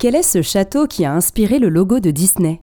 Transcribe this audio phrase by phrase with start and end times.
[0.00, 2.60] Quel est ce château qui a inspiré le logo de Disney?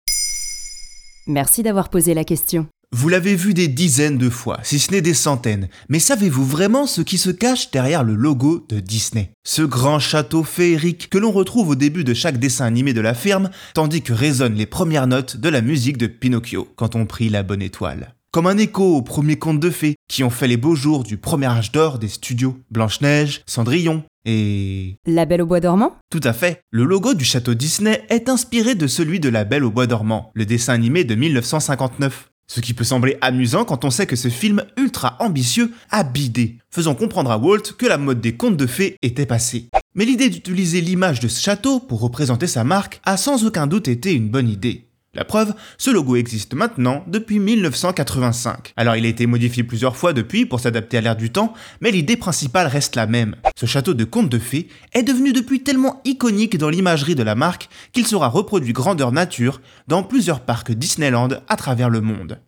[1.26, 2.68] Merci d'avoir posé la question.
[2.92, 6.86] Vous l'avez vu des dizaines de fois, si ce n'est des centaines, mais savez-vous vraiment
[6.86, 9.32] ce qui se cache derrière le logo de Disney?
[9.44, 13.14] Ce grand château féerique que l'on retrouve au début de chaque dessin animé de la
[13.14, 17.30] firme, tandis que résonnent les premières notes de la musique de Pinocchio quand on prie
[17.30, 18.14] la bonne étoile.
[18.34, 21.18] Comme un écho aux premiers contes de fées qui ont fait les beaux jours du
[21.18, 24.96] premier âge d'or des studios Blanche-Neige, Cendrillon, et...
[25.06, 25.96] La Belle au Bois dormant?
[26.10, 26.60] Tout à fait.
[26.72, 30.32] Le logo du château Disney est inspiré de celui de La Belle au Bois dormant,
[30.34, 32.30] le dessin animé de 1959.
[32.48, 36.58] Ce qui peut sembler amusant quand on sait que ce film ultra ambitieux a bidé,
[36.72, 39.68] faisant comprendre à Walt que la mode des contes de fées était passée.
[39.94, 43.86] Mais l'idée d'utiliser l'image de ce château pour représenter sa marque a sans aucun doute
[43.86, 44.88] été une bonne idée.
[45.14, 48.72] La preuve, ce logo existe maintenant depuis 1985.
[48.76, 51.92] Alors il a été modifié plusieurs fois depuis pour s'adapter à l'ère du temps, mais
[51.92, 53.36] l'idée principale reste la même.
[53.56, 57.36] Ce château de conte de fées est devenu depuis tellement iconique dans l'imagerie de la
[57.36, 62.40] marque qu'il sera reproduit grandeur nature dans plusieurs parcs Disneyland à travers le monde.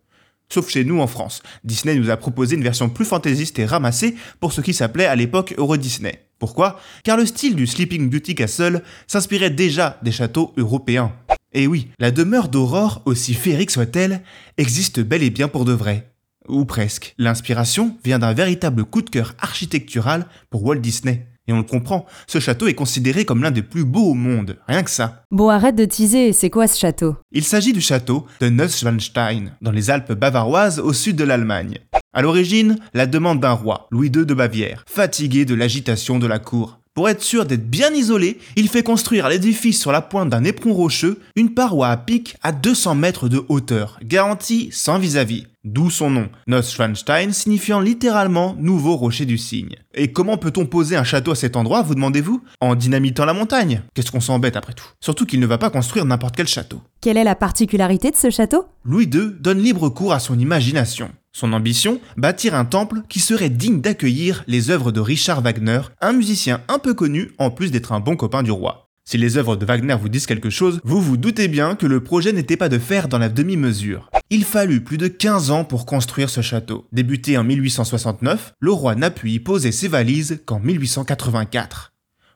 [0.48, 1.42] Sauf chez nous en France.
[1.64, 5.16] Disney nous a proposé une version plus fantaisiste et ramassée pour ce qui s'appelait à
[5.16, 6.22] l'époque Euro Disney.
[6.38, 6.78] Pourquoi?
[7.02, 11.12] Car le style du Sleeping Beauty Castle s'inspirait déjà des châteaux européens.
[11.56, 14.20] Et oui, la demeure d'Aurore, aussi féerique soit-elle,
[14.58, 16.12] existe bel et bien pour de vrai.
[16.48, 17.14] Ou presque.
[17.16, 21.26] L'inspiration vient d'un véritable coup de cœur architectural pour Walt Disney.
[21.48, 24.58] Et on le comprend, ce château est considéré comme l'un des plus beaux au monde,
[24.68, 25.22] rien que ça.
[25.30, 27.16] Bon, arrête de teaser, c'est quoi ce château?
[27.32, 31.78] Il s'agit du château de Neuschwanstein, dans les Alpes bavaroises au sud de l'Allemagne.
[32.12, 36.38] À l'origine, la demande d'un roi, Louis II de Bavière, fatigué de l'agitation de la
[36.38, 36.80] cour.
[36.96, 40.44] Pour être sûr d'être bien isolé, il fait construire à l'édifice sur la pointe d'un
[40.44, 45.46] éperon rocheux une paroi à pic à 200 mètres de hauteur, garantie sans vis-à-vis.
[45.62, 49.76] D'où son nom, Neuschwanstein signifiant littéralement nouveau rocher du cygne.
[49.92, 52.40] Et comment peut-on poser un château à cet endroit, vous demandez-vous?
[52.60, 54.86] En dynamitant la montagne Qu'est-ce qu'on s'embête après tout?
[55.00, 56.80] Surtout qu'il ne va pas construire n'importe quel château.
[57.02, 58.64] Quelle est la particularité de ce château?
[58.86, 61.10] Louis II donne libre cours à son imagination.
[61.38, 66.14] Son ambition Bâtir un temple qui serait digne d'accueillir les œuvres de Richard Wagner, un
[66.14, 68.88] musicien un peu connu en plus d'être un bon copain du roi.
[69.04, 72.02] Si les œuvres de Wagner vous disent quelque chose, vous vous doutez bien que le
[72.02, 74.08] projet n'était pas de faire dans la demi-mesure.
[74.30, 76.86] Il fallut plus de 15 ans pour construire ce château.
[76.92, 81.92] Débuté en 1869, le roi n'a pu y poser ses valises qu'en 1884.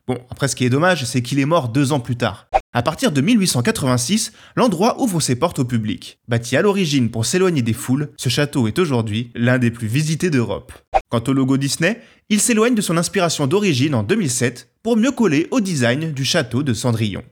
[0.06, 2.50] Bon, après ce qui est dommage, c'est qu'il est mort deux ans plus tard.
[2.73, 6.21] À partir de 1886, l'endroit ouvre ses portes au public.
[6.29, 10.31] Bâti à l'origine pour s'éloigner des foules, ce château est aujourd'hui l'un des plus visités
[10.31, 10.73] d'Europe.
[11.09, 15.49] Quant au logo Disney, il s'éloigne de son inspiration d'origine en 2007 pour mieux coller
[15.51, 17.25] au design du château de Cendrillon.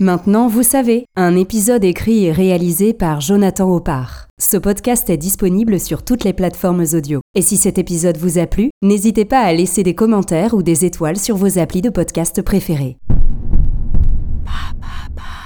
[0.00, 4.26] Maintenant, vous savez, un épisode écrit et réalisé par Jonathan Oppard.
[4.40, 7.20] Ce podcast est disponible sur toutes les plateformes audio.
[7.36, 10.84] Et si cet épisode vous a plu, n'hésitez pas à laisser des commentaires ou des
[10.84, 12.96] étoiles sur vos applis de podcast préférés.
[14.44, 15.39] 啪啪啪